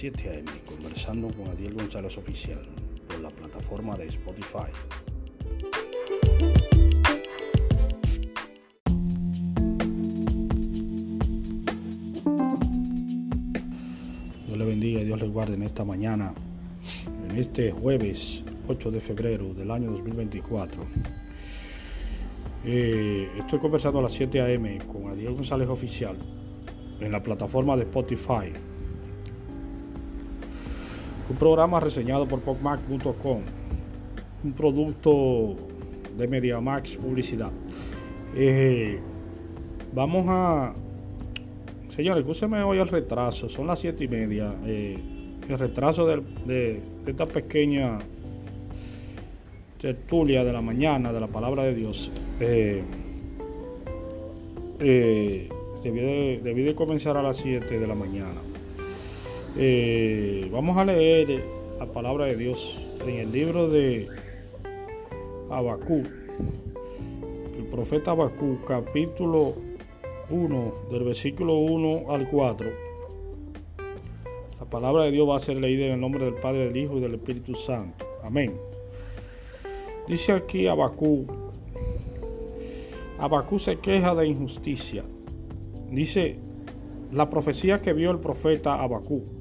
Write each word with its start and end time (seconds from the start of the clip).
7 0.00 0.30
a.m. 0.30 0.50
conversando 0.64 1.28
con 1.28 1.48
Adiel 1.48 1.74
González 1.74 2.16
Oficial 2.16 2.62
por 3.06 3.20
la 3.20 3.28
plataforma 3.28 3.94
de 3.98 4.06
Spotify. 4.06 4.72
Dios 14.46 14.56
le 14.56 14.64
bendiga 14.64 15.02
y 15.02 15.04
Dios 15.04 15.20
le 15.20 15.28
guarde 15.28 15.56
en 15.56 15.64
esta 15.64 15.84
mañana, 15.84 16.32
en 17.28 17.36
este 17.36 17.70
jueves 17.70 18.42
8 18.68 18.90
de 18.90 19.00
febrero 19.00 19.52
del 19.52 19.70
año 19.70 19.90
2024. 19.90 20.82
Eh, 22.64 23.28
estoy 23.38 23.58
conversando 23.58 23.98
a 23.98 24.02
las 24.04 24.12
7 24.12 24.40
a.m. 24.40 24.78
con 24.90 25.10
Adiel 25.10 25.34
González 25.34 25.68
Oficial 25.68 26.16
en 27.00 27.12
la 27.12 27.22
plataforma 27.22 27.76
de 27.76 27.82
Spotify. 27.82 28.50
Un 31.30 31.36
programa 31.36 31.78
reseñado 31.78 32.26
por 32.26 32.40
popmac.com, 32.40 33.40
un 34.42 34.52
producto 34.52 35.54
de 36.18 36.26
MediaMax 36.26 36.96
Publicidad. 36.96 37.52
Eh, 38.34 38.98
vamos 39.94 40.26
a. 40.28 40.74
Señores, 41.88 42.22
escúcheme 42.22 42.60
hoy 42.64 42.78
el 42.78 42.88
retraso, 42.88 43.48
son 43.48 43.68
las 43.68 43.78
7 43.78 44.02
y 44.02 44.08
media. 44.08 44.52
Eh, 44.66 44.98
el 45.48 45.58
retraso 45.58 46.04
de, 46.04 46.80
esta 47.06 47.26
pequeña 47.26 48.00
tertulia 49.80 50.42
de 50.42 50.52
la 50.52 50.60
mañana 50.60 51.12
de 51.12 51.20
la 51.20 51.28
palabra 51.28 51.62
de 51.62 51.74
Dios. 51.76 52.10
Eh, 52.40 52.82
eh, 54.80 55.48
de, 55.84 56.40
de, 56.42 56.74
comenzar 56.74 57.16
a 57.16 57.22
las 57.22 57.36
7 57.36 57.78
de 57.78 57.86
la 57.86 57.94
mañana. 57.94 58.40
Eh, 59.56 60.48
vamos 60.52 60.78
a 60.78 60.84
leer 60.84 61.42
la 61.78 61.86
palabra 61.86 62.26
de 62.26 62.36
Dios 62.36 62.78
en 63.04 63.16
el 63.16 63.32
libro 63.32 63.68
de 63.68 64.06
Abacú, 65.50 66.04
el 67.58 67.64
profeta 67.64 68.12
Abacú, 68.12 68.58
capítulo 68.64 69.54
1, 70.30 70.74
del 70.92 71.02
versículo 71.02 71.58
1 71.58 72.12
al 72.12 72.28
4. 72.28 72.70
La 74.60 74.66
palabra 74.66 75.04
de 75.04 75.10
Dios 75.10 75.28
va 75.28 75.36
a 75.36 75.40
ser 75.40 75.60
leída 75.60 75.86
en 75.86 75.92
el 75.94 76.00
nombre 76.00 76.24
del 76.24 76.34
Padre, 76.34 76.66
del 76.66 76.76
Hijo 76.76 76.98
y 76.98 77.00
del 77.00 77.14
Espíritu 77.14 77.56
Santo. 77.56 78.06
Amén. 78.22 78.54
Dice 80.06 80.32
aquí 80.32 80.68
Abacú. 80.68 81.26
Abacú 83.18 83.58
se 83.58 83.80
queja 83.80 84.14
de 84.14 84.28
injusticia. 84.28 85.02
Dice 85.90 86.38
la 87.10 87.28
profecía 87.28 87.82
que 87.82 87.92
vio 87.92 88.12
el 88.12 88.20
profeta 88.20 88.80
Abacú. 88.80 89.39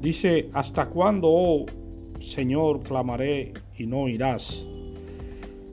Dice, 0.00 0.48
¿hasta 0.52 0.86
cuándo, 0.86 1.28
oh 1.28 1.66
Señor, 2.20 2.80
clamaré 2.80 3.52
y 3.76 3.86
no 3.86 4.08
irás? 4.08 4.66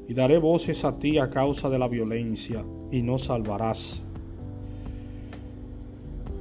Y 0.07 0.13
daré 0.13 0.39
voces 0.39 0.83
a 0.83 0.97
ti 0.97 1.19
a 1.19 1.29
causa 1.29 1.69
de 1.69 1.77
la 1.77 1.87
violencia 1.87 2.63
y 2.91 3.03
no 3.03 3.19
salvarás. 3.19 4.03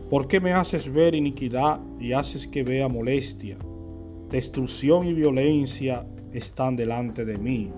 ¿Por 0.08 0.28
qué 0.28 0.40
me 0.40 0.52
haces 0.52 0.90
ver 0.90 1.14
iniquidad 1.14 1.80
y 2.00 2.12
haces 2.12 2.46
que 2.46 2.62
vea 2.62 2.88
molestia? 2.88 3.58
Destrucción 4.30 5.06
y 5.06 5.12
violencia 5.12 6.06
están 6.32 6.76
delante 6.76 7.24
de 7.24 7.36
mí, 7.36 7.70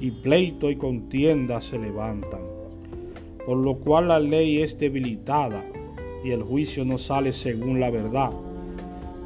y 0.00 0.10
pleito 0.10 0.70
y 0.70 0.76
contienda 0.76 1.60
se 1.60 1.78
levantan, 1.78 2.40
por 3.44 3.58
lo 3.58 3.76
cual 3.76 4.08
la 4.08 4.20
ley 4.20 4.62
es 4.62 4.78
debilitada 4.78 5.64
y 6.24 6.30
el 6.30 6.42
juicio 6.42 6.84
no 6.84 6.98
sale 6.98 7.32
según 7.32 7.80
la 7.80 7.90
verdad, 7.90 8.30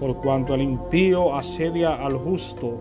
por 0.01 0.17
cuanto 0.23 0.55
el 0.55 0.63
impío 0.63 1.37
asedia 1.37 1.95
al 1.95 2.17
justo, 2.17 2.79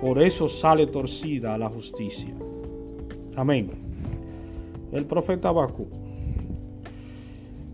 por 0.00 0.20
eso 0.22 0.48
sale 0.48 0.86
torcida 0.86 1.58
la 1.58 1.68
justicia. 1.68 2.34
Amén. 3.36 3.70
El 4.90 5.04
profeta 5.04 5.52
Bakú. 5.52 5.86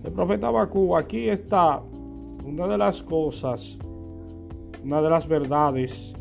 El 0.02 0.12
profeta 0.12 0.50
Bakú, 0.50 0.96
aquí 0.96 1.28
está 1.28 1.80
una 2.44 2.66
de 2.66 2.76
las 2.76 3.04
cosas, 3.04 3.78
una 4.82 5.00
de 5.00 5.10
las 5.10 5.28
verdades 5.28 6.12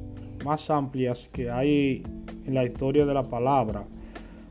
más 0.46 0.70
amplias 0.70 1.28
que 1.30 1.50
hay 1.50 2.04
en 2.46 2.54
la 2.54 2.64
historia 2.64 3.08
de 3.08 3.14
la 3.14 3.24
palabra 3.24 3.86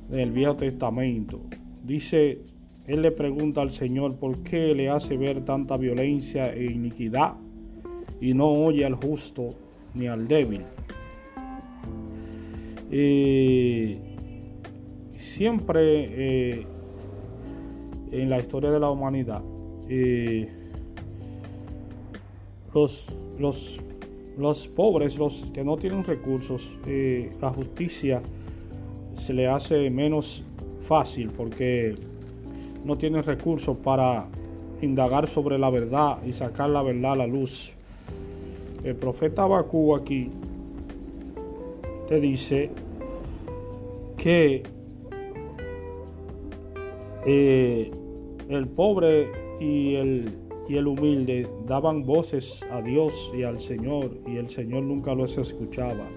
del 0.08 0.32
Viejo 0.32 0.56
Testamento. 0.56 1.40
Dice, 1.84 2.40
él 2.88 3.02
le 3.02 3.12
pregunta 3.12 3.62
al 3.62 3.70
Señor 3.70 4.16
por 4.16 4.42
qué 4.42 4.74
le 4.74 4.90
hace 4.90 5.16
ver 5.16 5.44
tanta 5.44 5.76
violencia 5.76 6.52
e 6.52 6.64
iniquidad 6.64 7.34
y 8.22 8.32
no 8.32 8.46
oye 8.46 8.86
al 8.86 8.94
justo 8.94 9.50
ni 9.92 10.06
al 10.06 10.26
débil. 10.26 10.62
Eh, 12.90 13.98
siempre 15.16 16.06
eh, 16.08 16.66
en 18.12 18.30
la 18.30 18.38
historia 18.38 18.70
de 18.70 18.80
la 18.80 18.88
humanidad, 18.88 19.42
eh, 19.90 20.48
los, 22.72 23.14
los 23.38 23.82
los 24.38 24.66
pobres, 24.68 25.18
los 25.18 25.50
que 25.52 25.62
no 25.62 25.76
tienen 25.76 26.04
recursos, 26.04 26.78
eh, 26.86 27.32
la 27.40 27.50
justicia 27.50 28.22
se 29.14 29.34
le 29.34 29.46
hace 29.46 29.90
menos 29.90 30.42
fácil 30.80 31.30
porque 31.30 31.94
no 32.84 32.96
tienen 32.96 33.22
recursos 33.22 33.76
para 33.76 34.26
indagar 34.80 35.28
sobre 35.28 35.58
la 35.58 35.70
verdad 35.70 36.18
y 36.24 36.32
sacar 36.32 36.70
la 36.70 36.82
verdad 36.82 37.12
a 37.12 37.16
la 37.16 37.26
luz. 37.26 37.74
El 38.84 38.96
profeta 38.96 39.46
Bakú 39.46 39.94
aquí 39.94 40.30
te 42.08 42.20
dice 42.20 42.70
que 44.16 44.62
eh, 47.26 47.90
el 48.48 48.68
pobre 48.68 49.30
y 49.60 49.94
el 49.94 50.42
y 50.68 50.76
el 50.76 50.86
humilde 50.86 51.48
daban 51.66 52.02
voces 52.04 52.64
a 52.70 52.80
Dios 52.80 53.32
y 53.36 53.42
al 53.42 53.60
Señor 53.60 54.16
y 54.26 54.36
el 54.36 54.48
Señor 54.48 54.84
nunca 54.84 55.14
los 55.14 55.36
escuchaba, 55.38 56.08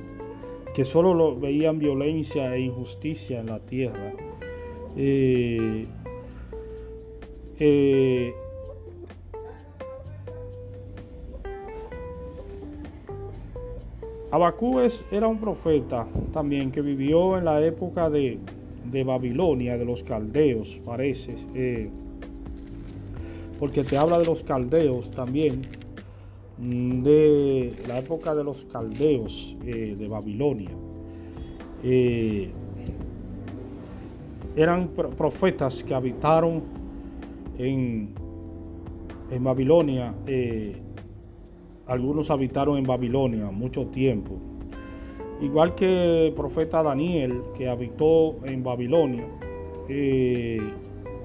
que 0.73 0.85
solo 0.85 1.13
lo 1.13 1.35
veían 1.37 1.79
violencia 1.79 2.55
e 2.55 2.61
injusticia 2.61 3.39
en 3.39 3.47
la 3.47 3.59
tierra. 3.59 4.13
Eh, 4.95 5.85
eh, 7.59 8.33
Abacúes 14.35 15.06
era 15.12 15.29
un 15.29 15.38
profeta 15.38 16.06
también 16.34 16.69
que 16.69 16.81
vivió 16.81 17.38
en 17.38 17.46
la 17.46 17.66
época 17.66 18.09
de, 18.09 18.38
de 18.91 19.03
Babilonia, 19.06 19.78
de 19.78 19.85
los 19.85 20.03
caldeos, 20.03 20.81
parece. 20.84 21.35
Eh, 21.53 21.90
porque 23.57 23.85
te 23.85 23.97
habla 23.97 24.19
de 24.19 24.25
los 24.25 24.44
caldeos 24.44 25.09
también, 25.12 25.62
mm, 26.57 27.01
de 27.01 27.75
la 27.88 28.00
época 28.00 28.35
de 28.35 28.44
los 28.44 28.66
caldeos 28.66 29.56
eh, 29.66 29.96
de 29.97 30.07
Babilonia. 30.09 30.72
Eh, 31.81 32.50
eran 34.57 34.90
profetas 34.90 35.81
que 35.81 35.94
habitaron 35.94 36.62
en, 37.57 38.09
en 39.31 39.44
Babilonia. 39.46 40.13
Algunos 41.88 42.31
habitaron 42.31 42.78
en 42.78 42.84
Babilonia 42.84 43.51
mucho 43.51 43.88
tiempo. 43.88 44.38
Igual 45.41 45.75
que 45.75 46.28
el 46.28 46.34
profeta 46.34 46.81
Daniel, 46.81 47.41
que 47.57 47.68
habitó 47.68 48.38
en 48.46 48.63
Babilonia 48.63 49.25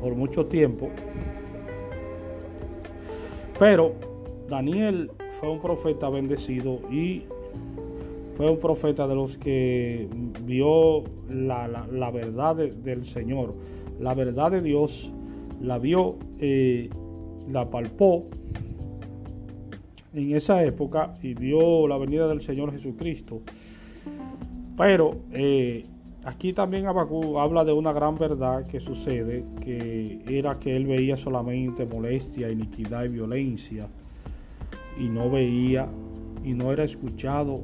por 0.01 0.15
mucho 0.15 0.47
tiempo. 0.47 0.91
Pero 3.59 3.93
Daniel 4.49 5.11
fue 5.39 5.51
un 5.51 5.61
profeta 5.61 6.09
bendecido 6.09 6.81
y 6.91 7.23
fue 8.35 8.51
un 8.51 8.59
profeta 8.59 9.07
de 9.07 9.15
los 9.15 9.37
que 9.37 10.09
vio 10.45 11.05
la, 11.29 12.11
verdad 12.11 12.57
del 12.57 13.05
Señor, 13.05 13.55
la 14.01 14.15
verdad 14.15 14.51
de 14.51 14.63
Dios, 14.63 15.13
la 15.61 15.79
vio, 15.79 16.17
eh, 16.39 16.89
la 17.51 17.69
palpó 17.69 18.25
en 20.15 20.35
esa 20.35 20.65
época 20.65 21.15
y 21.23 21.35
vio 21.35 21.87
la 21.87 21.97
venida 21.99 22.27
del 22.29 22.41
Señor 22.41 22.73
Jesucristo. 22.73 23.43
Pero 24.77 25.17
eh, 25.33 25.85
aquí 26.25 26.53
también 26.53 26.87
Abacú 26.87 27.39
habla 27.39 27.65
de 27.65 27.73
una 27.73 27.93
gran 27.93 28.17
verdad 28.17 28.67
que 28.67 28.81
sucede, 28.81 29.45
que 29.61 30.23
era 30.27 30.59
que 30.59 30.75
él 30.75 30.87
veía 30.87 31.17
solamente 31.17 31.85
molestia, 31.87 32.51
iniquidad 32.51 33.05
y 33.05 33.09
violencia, 33.09 33.89
y 34.99 35.09
no 35.09 35.31
veía 35.31 35.89
y 36.45 36.55
no 36.55 36.73
era 36.73 36.85
escuchado 36.85 37.61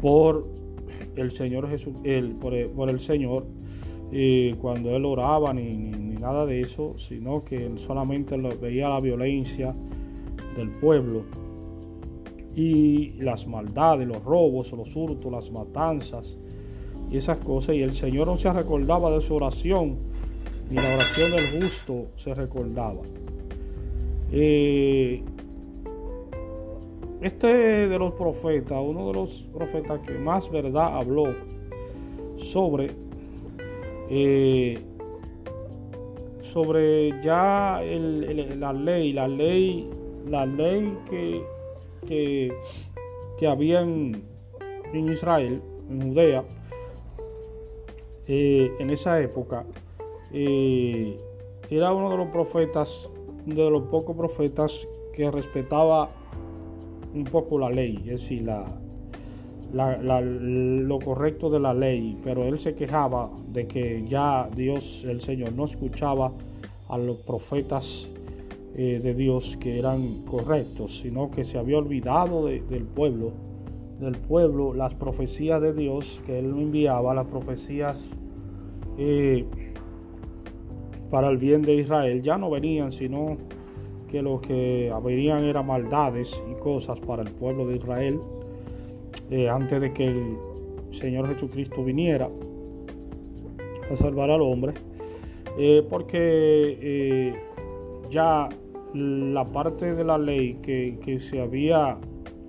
por 0.00 0.46
el 1.14 1.30
Señor 1.32 1.68
Jesús, 1.68 1.94
por, 2.40 2.54
el, 2.54 3.00
Señor, 3.00 3.46
cuando 4.60 4.94
él 4.96 5.04
oraba 5.04 5.52
ni, 5.54 5.90
nada 6.20 6.46
de 6.46 6.60
eso, 6.60 6.98
sino 6.98 7.44
que 7.44 7.70
solamente 7.76 8.36
veía 8.36 8.88
la 8.88 9.00
violencia 9.00 9.74
del 10.56 10.70
pueblo 10.70 11.22
y 12.54 13.12
las 13.18 13.46
maldades, 13.46 14.08
los 14.08 14.22
robos, 14.24 14.72
los 14.72 14.94
hurtos, 14.96 15.30
las 15.30 15.50
matanzas 15.50 16.36
y 17.10 17.18
esas 17.18 17.38
cosas. 17.40 17.76
Y 17.76 17.82
el 17.82 17.92
Señor 17.92 18.26
no 18.26 18.38
se 18.38 18.52
recordaba 18.52 19.10
de 19.10 19.20
su 19.20 19.34
oración, 19.34 19.98
ni 20.70 20.76
la 20.76 20.94
oración 20.94 21.30
del 21.32 21.62
justo 21.62 22.06
se 22.16 22.34
recordaba. 22.34 23.02
Eh, 24.32 25.22
este 27.20 27.46
de 27.88 27.98
los 27.98 28.12
profetas, 28.14 28.78
uno 28.82 29.08
de 29.08 29.14
los 29.14 29.46
profetas 29.52 30.00
que 30.00 30.14
más 30.18 30.50
verdad 30.50 30.98
habló 30.98 31.34
sobre 32.36 32.90
eh, 34.08 34.78
sobre 36.42 37.20
ya 37.22 37.80
la 37.82 38.72
ley, 38.72 39.12
la 39.12 39.28
ley, 39.28 39.88
la 40.28 40.44
ley 40.46 40.98
que, 41.08 41.42
que, 42.06 42.52
que 43.38 43.46
había 43.46 43.80
en, 43.80 44.22
Israel, 44.92 45.62
en 45.88 46.02
Judea, 46.02 46.44
eh, 48.26 48.72
en 48.78 48.90
esa 48.90 49.20
época, 49.20 49.64
eh, 50.32 51.16
era 51.70 51.92
uno 51.92 52.10
de 52.10 52.16
los 52.16 52.28
profetas, 52.28 53.08
de 53.44 53.70
los 53.70 53.84
pocos 53.84 54.16
profetas 54.16 54.88
que 55.14 55.30
respetaba 55.30 56.10
un 57.14 57.24
poco 57.24 57.58
la 57.58 57.70
ley, 57.70 57.96
es 58.06 58.20
decir, 58.20 58.42
la, 58.42 58.66
lo 59.72 60.98
correcto 60.98 61.50
de 61.50 61.60
la 61.60 61.72
ley, 61.72 62.18
pero 62.22 62.44
él 62.44 62.58
se 62.58 62.74
quejaba 62.74 63.30
de 63.48 63.66
que 63.66 64.04
ya 64.06 64.48
Dios, 64.54 65.04
el 65.08 65.20
Señor, 65.20 65.52
no 65.52 65.64
escuchaba 65.64 66.32
a 66.88 66.98
los 66.98 67.18
profetas 67.18 68.10
eh, 68.78 69.00
de 69.02 69.14
Dios 69.14 69.56
que 69.56 69.78
eran 69.78 70.18
correctos, 70.26 70.98
sino 70.98 71.30
que 71.30 71.44
se 71.44 71.56
había 71.56 71.78
olvidado 71.78 72.44
del 72.44 72.84
pueblo, 72.84 73.32
del 73.98 74.16
pueblo, 74.16 74.74
las 74.74 74.94
profecías 74.94 75.62
de 75.62 75.72
Dios 75.72 76.22
que 76.26 76.38
él 76.40 76.44
enviaba, 76.44 77.14
las 77.14 77.26
profecías 77.26 78.10
eh, 78.98 79.46
para 81.10 81.30
el 81.30 81.38
bien 81.38 81.62
de 81.62 81.76
Israel, 81.76 82.20
ya 82.20 82.36
no 82.36 82.50
venían, 82.50 82.92
sino 82.92 83.38
que 84.10 84.20
lo 84.20 84.42
que 84.42 84.92
venían 85.02 85.44
eran 85.44 85.66
maldades 85.66 86.38
y 86.52 86.60
cosas 86.60 87.00
para 87.00 87.22
el 87.22 87.30
pueblo 87.30 87.66
de 87.66 87.76
Israel 87.76 88.20
eh, 89.30 89.48
antes 89.48 89.80
de 89.80 89.94
que 89.94 90.06
el 90.06 90.36
Señor 90.90 91.28
Jesucristo 91.28 91.82
viniera 91.82 92.28
a 93.90 93.96
salvar 93.96 94.30
al 94.30 94.42
hombre, 94.42 94.74
porque 95.88 97.32
ya 98.10 98.50
la 98.96 99.44
parte 99.44 99.94
de 99.94 100.04
la 100.04 100.18
ley 100.18 100.58
que, 100.62 101.20
se 101.20 101.40
había, 101.40 101.98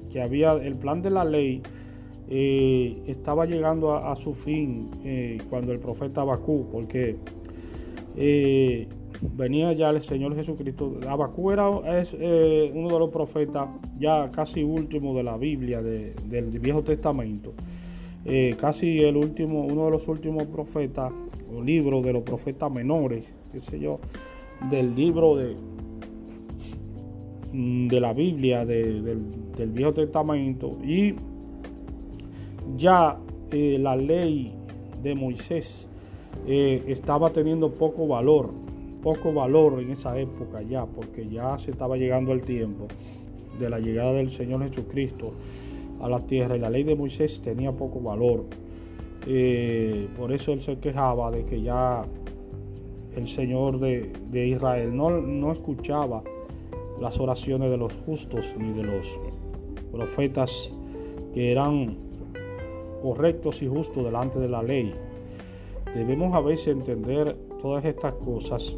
que 0.09 0.21
había, 0.21 0.53
el 0.53 0.75
plan 0.75 1.01
de 1.01 1.09
la 1.09 1.23
ley 1.23 1.61
estaba 2.29 3.45
llegando 3.45 3.95
a, 3.95 4.15
su 4.15 4.33
fin 4.33 4.89
cuando 5.49 5.71
el 5.71 5.79
profeta 5.79 6.21
Abacú, 6.21 6.67
porque 6.71 7.17
venía 9.21 9.73
ya 9.73 9.89
el 9.89 10.01
Señor 10.01 10.35
Jesucristo. 10.35 10.97
Abacú 11.07 11.51
era 11.51 11.99
es, 11.99 12.15
eh, 12.19 12.71
uno 12.73 12.89
de 12.89 12.99
los 12.99 13.09
profetas 13.09 13.69
ya 13.99 14.29
casi 14.31 14.63
último 14.63 15.15
de 15.15 15.23
la 15.23 15.38
Biblia, 15.38 15.81
del 15.81 16.59
Viejo 16.59 16.83
Testamento. 16.83 17.53
Eh, 18.25 18.55
casi 18.59 18.99
el 19.01 19.15
último, 19.15 19.65
uno 19.65 19.85
de 19.85 19.91
los 19.91 20.07
últimos 20.07 20.45
profetas, 20.47 21.11
o 21.55 21.61
libro 21.61 22.01
de 22.01 22.13
los 22.13 22.23
profetas 22.23 22.71
menores, 22.71 23.25
qué 23.53 23.59
sé 23.61 23.79
yo, 23.79 23.99
del 24.69 24.95
libro 24.95 25.38
de, 25.38 25.55
de 27.53 27.99
la 27.99 28.13
Biblia, 28.13 28.65
del, 28.65 29.23
Viejo 29.69 29.94
Testamento. 29.94 30.77
Y 30.83 31.15
ya 32.75 33.17
eh, 33.51 33.77
la 33.79 33.95
ley 33.95 34.53
de 35.01 35.15
Moisés 35.15 35.88
estaba 36.45 37.31
teniendo 37.31 37.71
poco 37.71 38.07
valor 38.07 38.51
poco 39.01 39.31
valor 39.31 39.79
en 39.79 39.91
esa 39.91 40.19
época 40.19 40.61
ya, 40.61 40.85
porque 40.85 41.27
ya 41.29 41.57
se 41.57 41.71
estaba 41.71 41.97
llegando 41.97 42.33
el 42.33 42.41
tiempo 42.41 42.88
de 43.59 43.69
la 43.69 43.79
llegada 43.79 44.13
del 44.13 44.29
Señor 44.29 44.67
Jesucristo 44.67 45.31
a 46.01 46.09
la 46.09 46.19
tierra 46.19 46.57
y 46.57 46.59
la 46.59 46.69
ley 46.69 46.83
de 46.83 46.95
Moisés 46.95 47.41
tenía 47.41 47.71
poco 47.71 48.01
valor. 48.01 48.45
Eh, 49.25 50.07
por 50.17 50.31
eso 50.31 50.53
él 50.53 50.61
se 50.61 50.77
quejaba 50.79 51.31
de 51.31 51.45
que 51.45 51.61
ya 51.61 52.03
el 53.15 53.27
Señor 53.27 53.79
de, 53.79 54.11
Israel 54.47 54.95
no, 54.95 55.09
no 55.09 55.51
escuchaba 55.51 56.21
las 56.99 57.19
oraciones 57.19 57.69
de 57.69 57.77
los 57.77 57.94
justos 58.05 58.55
ni 58.57 58.73
de 58.73 58.83
los 58.83 59.19
profetas 59.91 60.73
que 61.33 61.51
eran 61.51 61.97
correctos 63.01 63.61
y 63.61 63.67
justos 63.67 64.03
delante 64.03 64.39
de 64.39 64.49
la 64.49 64.63
ley. 64.63 64.94
Debemos 65.94 66.33
a 66.33 66.41
veces 66.41 66.69
entender 66.69 67.35
todas 67.61 67.85
estas 67.85 68.13
cosas 68.13 68.75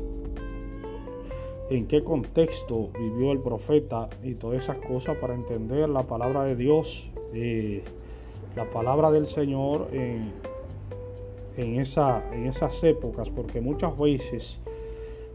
en 1.69 1.85
qué 1.87 2.03
contexto 2.03 2.89
vivió 2.99 3.31
el 3.31 3.39
profeta 3.39 4.09
y 4.23 4.33
todas 4.35 4.63
esas 4.63 4.79
cosas 4.79 5.17
para 5.17 5.35
entender 5.35 5.87
la 5.89 6.03
palabra 6.03 6.43
de 6.43 6.55
Dios, 6.55 7.11
eh, 7.33 7.83
la 8.55 8.69
palabra 8.69 9.11
del 9.11 9.27
Señor 9.27 9.87
en, 9.93 10.31
esa, 11.79 12.23
en 12.33 12.47
esas 12.47 12.83
épocas, 12.83 13.29
porque 13.29 13.61
muchas 13.61 13.97
veces 13.97 14.59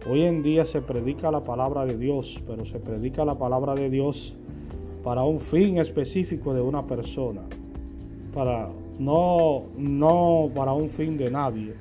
hoy 0.06 0.22
en 0.22 0.42
día 0.42 0.64
se 0.64 0.82
predica 0.82 1.30
la 1.30 1.42
palabra 1.42 1.84
de 1.86 1.96
Dios, 1.96 2.42
pero 2.46 2.64
se 2.64 2.78
predica 2.78 3.24
la 3.24 3.36
palabra 3.36 3.74
de 3.74 3.88
Dios 3.90 4.36
para 5.02 5.22
un 5.24 5.38
fin 5.38 5.78
específico 5.78 6.54
de 6.54 6.60
una 6.60 6.86
persona, 6.86 7.42
para 8.32 8.70
no, 8.98 9.64
no 9.76 10.50
para 10.54 10.72
un 10.72 10.88
fin 10.88 11.16
de 11.16 11.30
nadie, 11.30 11.74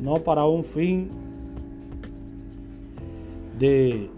no 0.00 0.16
para 0.16 0.44
un 0.46 0.64
fin 0.64 1.10
de 3.58 4.10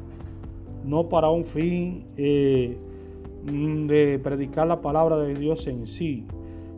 no 0.84 1.08
para 1.08 1.29
un 1.29 1.44
fin 1.44 2.05
eh, 2.17 2.76
de 3.44 4.20
predicar 4.23 4.67
la 4.67 4.81
palabra 4.81 5.19
de 5.19 5.34
Dios 5.34 5.67
en 5.67 5.87
sí, 5.87 6.25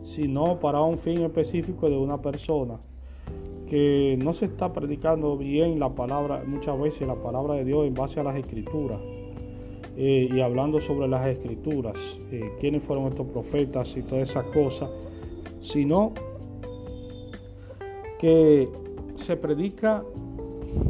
sino 0.03 0.59
para 0.59 0.81
un 0.81 0.97
fin 0.97 1.21
específico 1.21 1.89
de 1.89 1.97
una 1.97 2.21
persona 2.21 2.79
que 3.71 4.17
no 4.21 4.33
se 4.33 4.43
está 4.43 4.73
predicando 4.73 5.37
bien 5.37 5.79
la 5.79 5.87
palabra, 5.95 6.43
muchas 6.45 6.77
veces 6.77 7.07
la 7.07 7.15
palabra 7.15 7.53
de 7.53 7.63
Dios 7.63 7.87
en 7.87 7.93
base 7.93 8.19
a 8.19 8.23
las 8.23 8.35
escrituras. 8.35 8.99
Eh, 9.95 10.27
y 10.29 10.41
hablando 10.41 10.81
sobre 10.81 11.07
las 11.07 11.25
escrituras, 11.25 12.19
eh, 12.33 12.51
quiénes 12.59 12.83
fueron 12.83 13.07
estos 13.07 13.27
profetas 13.27 13.95
y 13.95 14.01
todas 14.01 14.29
esas 14.29 14.43
cosas, 14.47 14.89
sino 15.61 16.11
que 18.19 18.67
se 19.15 19.37
predica 19.37 20.03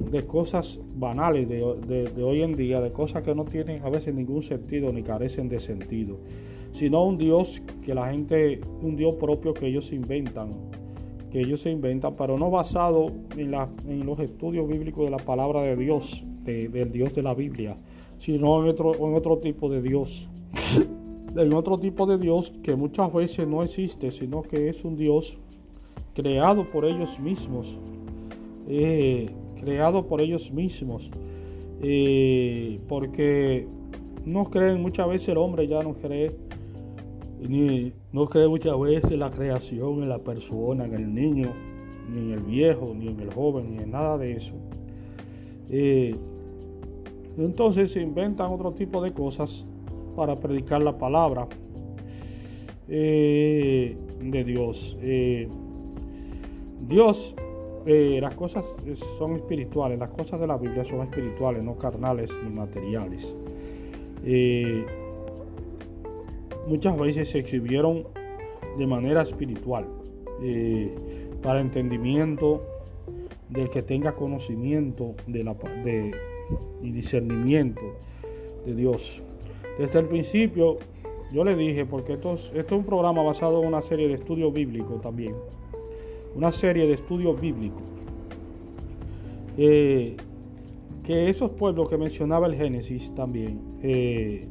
de 0.10 0.26
cosas 0.26 0.80
banales 0.96 1.48
de, 1.48 2.24
hoy 2.24 2.42
en 2.42 2.56
día, 2.56 2.82
de 2.82 2.92
cosas 2.92 3.22
que 3.22 3.36
no 3.36 3.46
tienen 3.46 3.84
a 3.84 3.92
veces 3.92 4.16
ningún 4.16 4.42
sentido 4.42 4.92
ni 4.92 5.04
carecen 5.04 5.50
de 5.50 5.60
sentido, 5.60 6.18
sino 6.72 7.04
un 7.04 7.20
Dios 7.20 7.62
que 7.86 7.94
la 7.94 8.10
gente, 8.10 8.60
un 8.82 8.96
Dios 8.96 9.18
propio 9.18 9.54
que 9.54 9.68
ellos 9.68 9.94
inventan, 9.94 10.50
que 11.32 11.40
ellos 11.40 11.62
se 11.62 11.72
inventan, 11.72 12.16
pero 12.16 12.38
no 12.38 12.50
basado 12.50 13.12
en, 13.38 13.52
los 14.06 14.20
estudios 14.20 14.68
bíblicos 14.68 15.06
de 15.06 15.12
la 15.12 15.18
palabra 15.18 15.62
de 15.62 15.76
Dios, 15.76 16.24
del 16.44 16.92
Dios 16.92 17.14
de 17.14 17.24
la 17.24 17.34
Biblia, 17.34 17.78
sino 18.18 18.64
en 18.64 18.70
otro, 18.70 18.94
en 18.96 19.16
otro 19.16 19.38
tipo 19.38 19.70
de 19.70 19.82
Dios. 19.82 20.30
en 21.36 21.54
otro 21.54 21.78
tipo 21.78 22.06
de 22.06 22.18
Dios 22.18 22.54
que 22.62 22.76
muchas 22.76 23.12
veces 23.14 23.48
no 23.48 23.64
existe, 23.64 24.12
sino 24.12 24.42
que 24.42 24.68
es 24.70 24.84
un 24.84 24.98
Dios 24.98 25.38
creado 26.14 26.70
por 26.70 26.86
ellos 26.86 27.20
mismos. 27.20 27.80
Eh, 28.68 29.30
creado 29.62 30.08
por 30.08 30.22
ellos 30.22 30.52
mismos, 30.52 31.10
eh, 31.82 32.80
porque 32.88 33.68
no 34.26 34.46
creen 34.46 34.82
muchas 34.82 35.08
veces 35.08 35.30
el 35.30 35.38
hombre 35.38 35.68
ya 35.68 35.82
no 35.82 35.94
cree, 35.94 36.32
ni 37.48 37.92
no 38.12 38.28
cree 38.28 38.48
muchas 38.48 38.80
veces 38.80 39.12
la 39.18 39.30
creación, 39.30 40.04
en 40.04 40.10
la 40.10 40.20
persona, 40.20 40.86
en 40.86 40.94
el 40.94 41.14
niño, 41.14 41.50
ni 42.10 42.20
en 42.20 42.32
el 42.32 42.40
viejo, 42.42 42.94
ni 42.96 43.08
en 43.08 43.20
el 43.20 43.34
joven, 43.34 43.76
ni 43.76 43.84
en 43.84 43.92
nada 43.92 44.18
de 44.18 44.34
eso. 44.34 44.54
Eh, 45.70 46.16
entonces 47.38 47.92
se 47.92 48.02
inventan 48.02 48.52
otro 48.52 48.74
tipo 48.74 49.02
de 49.02 49.12
cosas 49.14 49.66
para 50.16 50.36
predicar 50.36 50.84
la 50.84 50.98
palabra 50.98 51.48
eh, 52.88 53.96
de 54.22 54.44
Dios. 54.44 54.98
Dios 56.88 57.36
eh, 57.86 58.20
las 58.22 58.36
cosas 58.36 58.66
son 59.18 59.38
espirituales, 59.38 59.98
las 59.98 60.10
cosas 60.10 60.40
de 60.40 60.46
la 60.46 60.58
Biblia 60.58 60.84
son 60.84 61.02
espirituales, 61.02 61.64
no 61.64 61.78
carnales 61.78 62.32
ni 62.44 62.54
materiales. 62.54 63.34
Muchas 66.72 66.98
veces 66.98 67.30
se 67.30 67.40
escribieron 67.40 68.06
de 68.78 68.88
manera 68.88 69.24
espiritual, 69.24 69.86
eh, 70.42 70.96
para 71.44 71.60
entendimiento 71.60 72.64
del 73.50 73.70
que 73.70 73.82
tenga 73.82 74.14
conocimiento 74.16 75.16
de 75.28 75.44
la, 75.44 75.54
de, 75.84 76.14
y 76.82 76.92
discernimiento 76.92 77.82
de 78.66 78.74
Dios. 78.74 79.22
Desde 79.78 80.00
el 80.00 80.06
principio 80.06 80.78
yo 81.34 81.44
le 81.44 81.58
dije, 81.58 81.86
porque 81.86 82.14
esto 82.14 82.36
es, 82.36 82.52
esto 82.56 82.76
es 82.76 82.80
un 82.80 82.86
programa 82.86 83.22
basado 83.22 83.62
en 83.62 83.68
una 83.68 83.82
serie 83.82 84.08
de 84.08 84.14
estudios 84.14 84.54
bíblicos 84.54 85.02
también, 85.02 85.36
una 86.36 86.54
serie 86.54 86.88
de 86.88 86.94
estudios 86.94 87.40
bíblicos, 87.40 87.84
eh, 89.58 90.16
que 91.04 91.28
esos 91.28 91.52
pueblos 91.52 91.90
que 91.90 91.98
mencionaba 91.98 92.48
el 92.48 92.56
Génesis 92.56 93.14
también, 93.14 93.60
eh, 93.84 94.48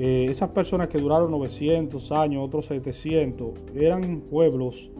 eh, 0.00 0.26
esas 0.30 0.50
personas 0.50 0.86
que 0.86 0.98
duraron 0.98 1.28
900 1.32 2.12
años, 2.12 2.46
otros 2.46 2.66
700, 2.66 3.50
eran 3.74 4.20
pueblos, 4.20 4.92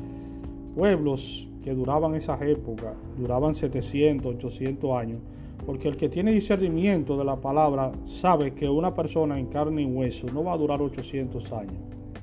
pueblos 0.74 1.48
que 1.62 1.72
duraban 1.72 2.16
esas 2.16 2.42
épocas, 2.42 2.96
duraban 3.16 3.54
700, 3.54 4.34
800 4.34 4.90
años, 4.96 5.20
porque 5.64 5.86
el 5.86 5.96
que 5.96 6.08
tiene 6.08 6.32
discernimiento 6.32 7.16
de 7.16 7.24
la 7.24 7.36
palabra 7.36 7.92
sabe 8.06 8.54
que 8.54 8.68
una 8.68 8.92
persona 8.92 9.38
en 9.38 9.46
carne 9.46 9.82
y 9.82 9.84
hueso 9.84 10.26
no 10.34 10.42
va 10.42 10.54
a 10.54 10.56
durar 10.56 10.82
800 10.82 11.52
años, 11.52 11.78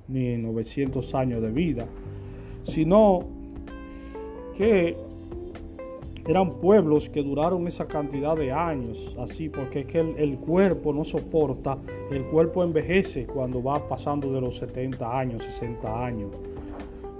ni 0.09 0.35
900 0.35 1.15
años 1.15 1.41
de 1.41 1.51
vida, 1.51 1.87
sino 2.63 3.21
que 4.53 4.97
eran 6.27 6.53
pueblos 6.53 7.09
que 7.09 7.21
duraron 7.21 7.67
esa 7.67 7.85
cantidad 7.85 8.35
de 8.35 8.51
años, 8.51 9.15
así, 9.19 9.47
porque 9.47 9.81
es 9.81 9.85
que 9.85 9.99
el, 9.99 10.37
cuerpo 10.39 10.91
no 10.91 11.03
soporta, 11.03 11.77
el 12.09 12.25
cuerpo 12.25 12.63
envejece 12.63 13.27
cuando 13.27 13.61
va 13.61 13.87
pasando 13.87 14.31
de 14.31 14.41
los 14.41 14.57
70 14.57 15.19
años, 15.19 15.43
60 15.43 16.05
años. 16.05 16.31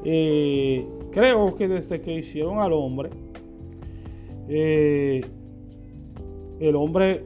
Eh, 0.03 0.87
creo 1.11 1.55
que 1.55 1.67
desde 1.67 2.01
que 2.01 2.15
hicieron 2.15 2.59
al 2.59 2.73
hombre, 2.73 3.11
eh, 4.47 5.23
el 6.59 6.75
hombre, 6.75 7.25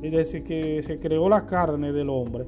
desde 0.00 0.44
que 0.44 0.82
se 0.82 1.00
creó 1.00 1.28
la 1.28 1.46
carne 1.46 1.92
del 1.92 2.10
hombre, 2.10 2.46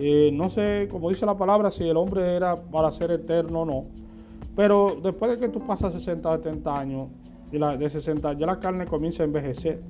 eh, 0.00 0.30
no 0.32 0.50
sé, 0.50 0.88
como 0.90 1.10
dice 1.10 1.24
la 1.24 1.36
palabra, 1.36 1.70
si 1.70 1.88
el 1.88 1.96
hombre 1.96 2.34
era 2.34 2.56
para 2.56 2.90
ser 2.90 3.12
eterno 3.12 3.62
o 3.62 3.64
no, 3.64 3.84
pero 4.56 4.98
después 5.00 5.30
de 5.30 5.38
que 5.38 5.48
tú 5.48 5.60
pasas 5.64 5.92
60, 5.92 6.36
70 6.38 6.78
años, 6.78 7.08
y 7.52 7.58
la, 7.58 7.76
de 7.76 7.88
60 7.88 8.34
ya 8.34 8.46
la 8.46 8.58
carne 8.58 8.86
comienza 8.86 9.22
a 9.22 9.26
envejecer. 9.26 9.80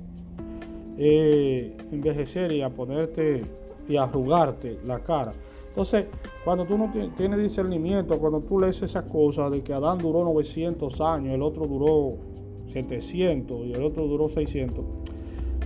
Eh, 0.97 1.75
envejecer 1.91 2.51
y 2.51 2.61
a 2.61 2.69
ponerte 2.69 3.43
y 3.87 3.97
a 3.97 4.03
arrugarte 4.03 4.79
la 4.85 4.99
cara. 4.99 5.31
Entonces, 5.69 6.05
cuando 6.43 6.65
tú 6.65 6.75
no 6.75 6.91
tienes 7.15 7.39
discernimiento, 7.39 8.17
cuando 8.17 8.41
tú 8.41 8.59
lees 8.59 8.81
esas 8.81 9.03
cosas 9.03 9.51
de 9.51 9.61
que 9.61 9.73
Adán 9.73 9.99
duró 9.99 10.23
900 10.23 10.99
años, 11.01 11.35
el 11.35 11.43
otro 11.43 11.67
duró 11.67 12.15
700 12.65 13.67
y 13.67 13.73
el 13.73 13.83
otro 13.83 14.07
duró 14.07 14.27
600, 14.27 14.83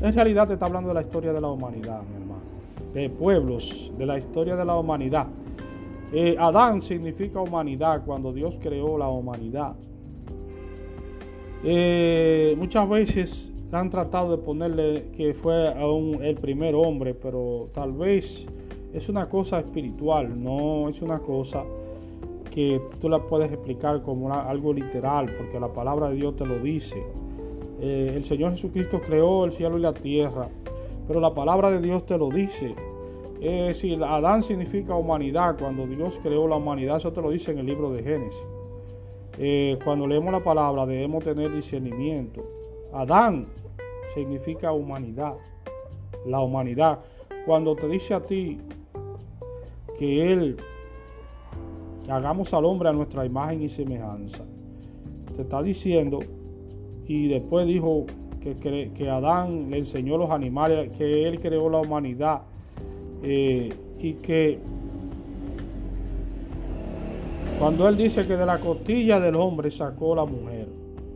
en 0.01 0.13
realidad 0.13 0.47
te 0.47 0.55
está 0.55 0.65
hablando 0.65 0.89
de 0.89 0.95
la 0.95 1.01
historia 1.01 1.31
de 1.31 1.39
la 1.39 1.47
humanidad, 1.47 2.01
mi 2.03 2.21
hermano, 2.21 2.41
de 2.93 3.09
pueblos, 3.09 3.93
de 3.97 4.05
la 4.05 4.17
historia 4.17 4.57
de 4.57 4.65
la 4.65 4.75
humanidad. 4.75 5.27
Eh, 6.11 6.35
Adán 6.37 6.81
significa 6.81 7.39
humanidad 7.39 8.03
cuando 8.05 8.33
Dios 8.33 8.57
creó 8.61 8.97
la 8.97 9.07
humanidad. 9.07 9.75
Eh, 11.63 12.55
muchas 12.57 12.89
veces 12.89 13.51
han 13.71 13.89
tratado 13.89 14.35
de 14.35 14.43
ponerle 14.43 15.05
que 15.15 15.33
fue 15.33 15.73
el 16.21 16.35
primer 16.35 16.75
hombre, 16.75 17.13
pero 17.13 17.69
tal 17.73 17.93
vez 17.93 18.47
es 18.93 19.09
una 19.09 19.29
cosa 19.29 19.59
espiritual, 19.59 20.41
no 20.41 20.89
es 20.89 21.01
una 21.01 21.19
cosa 21.19 21.63
que 22.51 22.81
tú 22.99 23.07
la 23.07 23.19
puedes 23.19 23.51
explicar 23.51 24.01
como 24.01 24.33
algo 24.33 24.73
literal, 24.73 25.33
porque 25.37 25.59
la 25.59 25.69
palabra 25.69 26.09
de 26.09 26.15
Dios 26.15 26.35
te 26.35 26.45
lo 26.45 26.59
dice. 26.59 27.01
Eh, 27.79 28.13
el 28.15 28.25
Señor 28.25 28.51
Jesucristo 28.51 28.99
creó 28.99 29.45
el 29.45 29.53
cielo 29.53 29.77
y 29.77 29.81
la 29.81 29.93
tierra, 29.93 30.49
pero 31.07 31.19
la 31.19 31.33
palabra 31.33 31.71
de 31.71 31.79
Dios 31.79 32.05
te 32.05 32.17
lo 32.17 32.29
dice. 32.29 32.75
Eh, 33.39 33.73
si 33.73 33.95
Adán 33.95 34.43
significa 34.43 34.93
humanidad, 34.95 35.57
cuando 35.57 35.87
Dios 35.87 36.19
creó 36.21 36.47
la 36.47 36.57
humanidad, 36.57 36.97
eso 36.97 37.11
te 37.13 37.21
lo 37.21 37.31
dice 37.31 37.51
en 37.51 37.59
el 37.59 37.65
libro 37.65 37.91
de 37.91 38.03
Génesis. 38.03 38.45
Eh, 39.37 39.77
cuando 39.83 40.07
leemos 40.07 40.31
la 40.31 40.43
palabra 40.43 40.85
debemos 40.85 41.23
tener 41.23 41.53
discernimiento. 41.53 42.43
Adán 42.93 43.47
significa 44.13 44.71
humanidad, 44.71 45.35
la 46.25 46.41
humanidad. 46.41 46.99
Cuando 47.45 47.75
te 47.75 47.87
dice 47.87 48.13
a 48.13 48.21
ti 48.21 48.59
que 49.97 50.31
Él, 50.31 50.57
hagamos 52.09 52.53
al 52.53 52.65
hombre 52.65 52.89
a 52.89 52.93
nuestra 52.93 53.25
imagen 53.25 53.61
y 53.61 53.69
semejanza, 53.69 54.43
te 55.35 55.41
está 55.43 55.61
diciendo, 55.63 56.19
y 57.07 57.27
después 57.27 57.65
dijo 57.65 58.05
que, 58.41 58.91
que 58.93 59.09
Adán 59.09 59.69
le 59.69 59.79
enseñó 59.79 60.17
los 60.17 60.29
animales, 60.29 60.91
que 60.97 61.27
Él 61.27 61.39
creó 61.39 61.69
la 61.69 61.79
humanidad 61.79 62.41
eh, 63.23 63.73
y 63.99 64.13
que 64.13 64.59
cuando 67.61 67.87
él 67.87 67.95
dice 67.95 68.25
que 68.25 68.35
de 68.35 68.43
la 68.43 68.59
costilla 68.59 69.19
del 69.19 69.35
hombre 69.35 69.69
sacó 69.69 70.15
la 70.15 70.25
mujer 70.25 70.67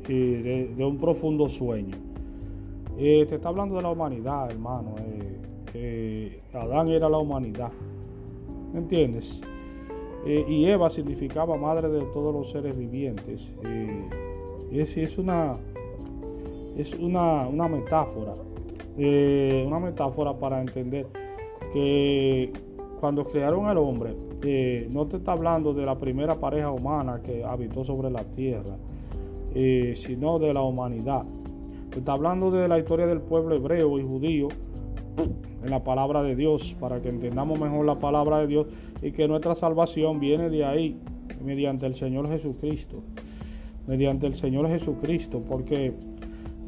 de, 0.08 0.86
un 0.86 1.00
profundo 1.00 1.50
sueño, 1.50 1.96
eh, 3.00 3.26
te 3.28 3.36
está 3.36 3.50
hablando 3.50 3.78
de 3.78 3.82
la 3.82 3.90
humanidad, 3.90 4.52
hermano. 4.52 4.94
Eh, 5.74 6.40
Adán 6.54 6.90
era 6.90 7.10
la 7.10 7.18
humanidad. 7.18 7.72
¿Me 8.72 8.78
entiendes? 8.78 9.42
Eh, 10.28 10.46
y 10.48 10.68
Eva 10.68 10.88
significaba 10.92 11.58
madre 11.58 11.90
de 11.90 12.02
todos 12.14 12.32
los 12.32 12.52
seres 12.52 12.78
vivientes. 12.78 13.52
es, 14.72 14.98
es, 14.98 15.18
una, 15.18 15.56
es 16.78 16.94
una, 16.94 17.48
una 17.48 17.68
metáfora. 17.68 18.36
una 18.96 19.80
metáfora 19.80 20.34
para 20.34 20.62
entender 20.62 21.08
que 21.74 22.54
cuando 23.06 23.24
crearon 23.24 23.68
al 23.68 23.78
hombre, 23.78 24.16
eh, 24.42 24.88
no 24.90 25.06
te 25.06 25.18
está 25.18 25.34
hablando 25.34 25.76
de 25.76 25.86
la 25.86 25.96
primera 25.96 26.40
pareja 26.40 26.72
humana 26.72 27.22
que 27.22 27.44
habitó 27.44 27.84
sobre 27.84 28.10
la 28.10 28.24
tierra, 28.24 28.78
eh, 29.54 29.94
sino 29.96 30.40
de 30.40 30.52
la 30.56 30.64
humanidad. 30.64 31.24
Te 31.92 32.00
está 32.00 32.14
hablando 32.14 32.50
de 32.50 32.68
la 32.68 32.80
historia 32.80 33.06
del 33.06 33.22
pueblo 33.22 33.54
hebreo 33.54 34.00
y 34.00 34.02
judío 34.02 34.48
en 35.64 35.70
la 35.70 35.84
palabra 35.84 36.24
de 36.24 36.36
Dios, 36.36 36.76
para 36.80 37.00
que 37.00 37.10
entendamos 37.10 37.60
mejor 37.60 37.86
la 37.86 38.00
palabra 38.00 38.40
de 38.40 38.48
Dios 38.48 38.68
y 39.04 39.12
que 39.12 39.28
nuestra 39.28 39.54
salvación 39.54 40.20
viene 40.20 40.50
de 40.50 40.66
ahí, 40.66 41.00
mediante 41.44 41.86
el 41.86 41.94
Señor 41.94 42.28
Jesucristo. 42.28 43.04
Mediante 43.86 44.26
el 44.26 44.34
Señor 44.34 44.68
Jesucristo, 44.68 45.44
porque 45.48 45.94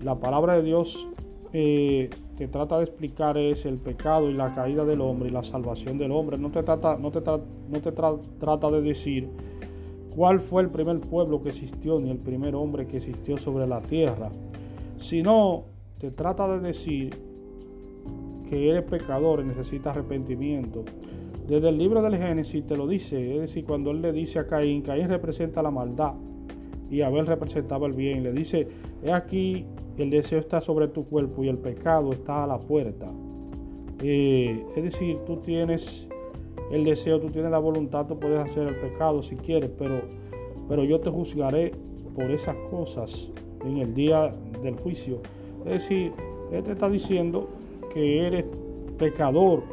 la 0.04 0.14
palabra 0.20 0.58
de 0.58 0.62
Dios 0.62 1.08
eh, 1.52 2.12
te 2.38 2.48
trata 2.48 2.78
de 2.78 2.84
explicar 2.84 3.36
es 3.38 3.66
el 3.66 3.78
pecado 3.78 4.30
y 4.30 4.34
la 4.34 4.54
caída 4.54 4.86
del 4.86 5.02
hombre 5.02 5.30
y 5.30 5.32
la 5.32 5.42
salvación 5.42 5.98
del 5.98 6.12
hombre. 6.12 6.38
No 6.38 6.52
te 6.52 6.62
trata, 6.62 6.96
no 6.96 7.10
te 7.10 7.20
no 7.20 7.82
te 7.82 7.92
trata 7.92 8.72
de 8.72 8.82
decir 8.82 9.28
cuál 10.16 10.40
fue 10.40 10.62
el 10.62 10.70
primer 10.70 11.00
pueblo 11.00 11.42
que 11.42 11.50
existió 11.50 12.00
ni 12.00 12.12
el 12.12 12.20
primer 12.20 12.56
hombre 12.56 12.86
que 12.86 12.98
existió 12.98 13.38
sobre 13.38 13.66
la 13.66 13.82
tierra, 13.82 14.30
sino 14.98 15.64
te 15.98 16.12
trata 16.12 16.48
de 16.48 16.60
decir 16.60 17.10
que 18.48 18.70
eres 18.70 18.84
pecador 18.84 19.42
y 19.42 19.46
necesitas 19.46 19.98
arrepentimiento. 19.98 20.86
Desde 21.48 21.70
el 21.70 21.78
libro 21.78 22.04
del 22.04 22.18
Génesis 22.18 22.68
te 22.68 22.78
lo 22.78 22.88
dice, 22.88 23.34
es 23.34 23.42
decir, 23.42 23.66
cuando 23.66 23.90
él 23.90 24.02
le 24.02 24.12
dice 24.12 24.38
a 24.38 24.46
Caín, 24.46 24.84
Caín 24.84 25.10
representa 25.10 25.64
la 25.64 25.72
maldad 25.72 26.14
y 26.92 27.02
Abel 27.02 27.26
representaba 27.26 27.88
el 27.88 27.94
bien, 27.94 28.24
le 28.24 28.32
dice, 28.32 28.68
he 29.04 29.12
aquí 29.12 29.66
el 29.98 30.10
deseo 30.10 30.40
está 30.40 30.62
sobre 30.62 30.88
tu 30.88 31.06
cuerpo 31.06 31.44
y 31.44 31.50
el 31.50 31.58
pecado 31.58 32.12
está 32.14 32.44
a 32.44 32.48
la 32.48 32.60
puerta. 32.60 33.08
Eh, 34.04 34.64
es 34.76 34.84
decir, 34.84 35.18
tú 35.26 35.38
tienes 35.38 36.08
el 36.72 36.84
deseo, 36.84 37.20
tú 37.20 37.30
tienes 37.30 37.50
la 37.52 37.60
voluntad, 37.60 38.06
tú 38.06 38.20
puedes 38.20 38.40
hacer 38.40 38.68
el 38.68 38.76
pecado 38.76 39.24
si 39.24 39.36
quieres, 39.36 39.72
pero, 39.78 40.02
pero 40.68 40.84
yo 40.84 41.00
te 41.00 41.10
juzgaré 41.10 41.72
por 42.16 42.30
esas 42.32 42.56
cosas 42.70 43.32
en 43.66 43.78
el 43.78 43.94
día 43.94 44.32
del 44.62 44.76
juicio. 44.76 45.22
Es 45.66 45.84
decir, 45.84 46.12
Él 46.52 46.64
te 46.64 46.74
está 46.74 46.90
diciendo 46.90 47.48
que 47.94 48.28
eres 48.28 48.46
pecador 48.98 49.64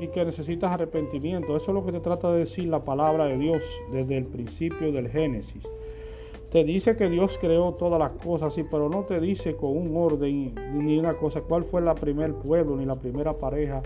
y 0.00 0.08
que 0.08 0.24
necesitas 0.24 0.72
arrepentimiento. 0.72 1.56
Eso 1.56 1.70
es 1.70 1.74
lo 1.74 1.84
que 1.84 1.92
te 1.92 2.00
trata 2.00 2.32
de 2.32 2.40
decir 2.40 2.66
la 2.66 2.84
palabra 2.84 3.26
de 3.26 3.38
Dios 3.38 3.62
desde 3.92 4.18
el 4.18 4.26
principio 4.26 4.92
del 4.92 5.08
Génesis. 5.08 5.64
Te 6.52 6.64
dice 6.64 6.96
que 6.96 7.08
Dios 7.08 7.38
creó 7.40 7.72
todas 7.72 7.98
las 7.98 8.12
cosas, 8.12 8.52
sí, 8.52 8.62
pero 8.70 8.90
no 8.90 9.04
te 9.04 9.18
dice 9.20 9.56
con 9.56 9.74
un 9.74 9.96
orden 9.96 10.54
ni 10.74 10.98
una 10.98 11.14
cosa, 11.14 11.40
cuál 11.40 11.64
fue 11.64 11.80
la 11.80 11.94
primer 11.94 12.34
pueblo 12.34 12.76
ni 12.76 12.84
la 12.84 12.96
primera 12.96 13.32
pareja 13.32 13.80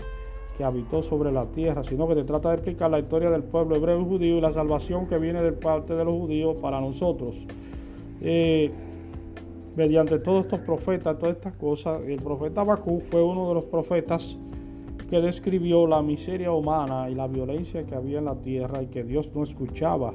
que 0.57 0.65
habitó 0.65 1.01
sobre 1.01 1.31
la 1.31 1.45
tierra, 1.45 1.85
sino 1.85 2.09
que 2.09 2.15
te 2.15 2.25
trata 2.25 2.49
de 2.49 2.55
explicar 2.55 2.91
la 2.91 2.99
historia 2.99 3.29
del 3.29 3.43
pueblo 3.43 3.77
hebreo 3.77 4.01
y 4.01 4.03
judío 4.03 4.37
y 4.37 4.41
la 4.41 4.51
salvación 4.51 5.07
que 5.07 5.17
viene 5.17 5.41
de 5.41 5.53
parte 5.53 5.95
de 5.95 6.03
los 6.03 6.13
judíos 6.13 6.57
para 6.61 6.81
nosotros. 6.81 7.47
Eh, 8.19 8.69
mediante 9.77 10.19
todos 10.19 10.41
estos 10.41 10.59
profetas, 10.59 11.17
todas 11.17 11.37
estas 11.37 11.53
cosas, 11.53 11.99
el 12.05 12.21
profeta 12.21 12.65
Bakú 12.65 12.99
fue 12.99 13.23
uno 13.23 13.47
de 13.47 13.53
los 13.53 13.65
profetas 13.65 14.37
que 15.09 15.21
describió 15.21 15.87
la 15.87 16.01
miseria 16.01 16.51
humana 16.51 17.09
y 17.09 17.15
la 17.15 17.27
violencia 17.27 17.85
que 17.85 17.95
había 17.95 18.19
en 18.19 18.25
la 18.25 18.35
tierra 18.35 18.83
y 18.83 18.87
que 18.87 19.05
Dios 19.05 19.33
no 19.33 19.43
escuchaba 19.43 20.13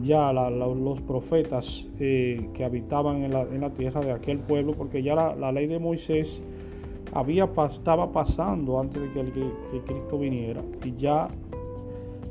ya 0.00 0.32
los 0.32 1.00
profetas 1.02 1.86
eh, 1.98 2.48
que 2.54 2.64
habitaban 2.64 3.22
en 3.24 3.60
la, 3.60 3.70
tierra 3.70 4.00
de 4.00 4.12
aquel 4.12 4.38
pueblo, 4.38 4.72
porque 4.72 5.02
ya 5.02 5.14
la, 5.14 5.52
ley 5.52 5.66
de 5.66 5.78
Moisés 5.78 6.42
había, 7.12 7.48
estaba 7.70 8.10
pasando 8.10 8.80
antes 8.80 9.02
de 9.02 9.08
que, 9.10 9.32
que, 9.70 9.80
Cristo 9.84 10.18
viniera 10.18 10.62
y 10.84 10.94
ya 10.96 11.28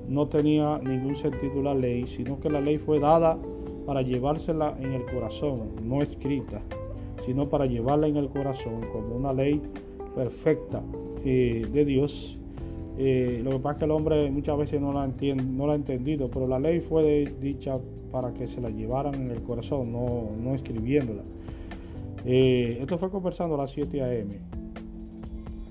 no 0.08 0.28
tenía 0.28 0.80
ningún 0.80 1.16
sentido 1.16 1.62
la 1.62 1.76
ley, 1.76 2.08
sino 2.08 2.40
que 2.40 2.50
la 2.50 2.60
ley 2.60 2.78
fue 2.78 3.00
dada 3.00 3.38
para 3.86 4.02
llevársela 4.02 4.76
en 4.80 4.94
el 4.94 5.06
corazón, 5.06 5.70
no 5.84 6.02
escrita, 6.02 6.62
sino 7.24 7.48
para 7.48 7.66
llevarla 7.66 8.08
en 8.08 8.18
el 8.18 8.30
corazón 8.30 8.82
como 8.92 9.16
una 9.16 9.34
ley 9.34 9.62
perfecta 10.16 10.82
eh, 11.24 11.66
de 11.72 11.86
Dios 11.86 12.41
eh, 12.98 13.42
lo 13.44 13.52
que 13.52 13.60
pasa 13.60 13.74
es 13.74 13.80
que 13.80 13.86
el 13.86 13.92
hombre 13.92 14.32
muchas 14.32 14.58
veces 14.58 14.82
no 14.82 14.94
la, 14.94 15.06
entiende, 15.06 15.44
no 15.44 15.68
la 15.68 15.74
ha 15.74 15.76
entendido, 15.76 16.30
pero 16.30 16.48
la 16.48 16.60
ley 16.60 16.80
fue 16.80 17.26
dicha 17.40 17.78
para 18.12 18.34
que 18.34 18.48
se 18.48 18.60
la 18.60 18.70
llevaran 18.70 19.16
en 19.16 19.32
el 19.32 19.42
corazón, 19.44 19.92
no, 19.92 20.54
escribiéndola. 20.54 21.24
Eh, 22.26 22.78
esto 22.82 22.98
fue 22.98 23.10
conversando 23.10 23.56
a 23.56 23.60
las 23.60 23.72
7 23.72 24.02
a.m. 24.02 24.38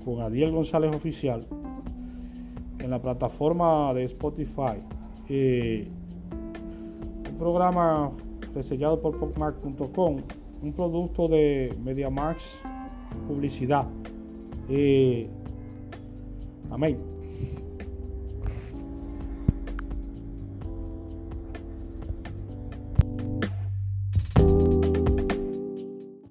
con 0.05 0.21
Adiel 0.21 0.51
González 0.51 0.95
Oficial 0.95 1.47
en 2.79 2.91
la 2.91 3.01
plataforma 3.01 3.93
de 3.95 4.05
Spotify. 4.05 4.81
Eh, 5.29 5.87
un 7.31 7.39
programa 7.39 8.11
reseñado 8.55 9.01
por 9.01 9.19
popmac.com, 9.19 10.17
un 10.63 10.73
producto 10.73 11.29
de 11.29 11.77
MediaMax 11.85 12.63
Publicidad. 13.29 13.87
Amém. 16.71 17.20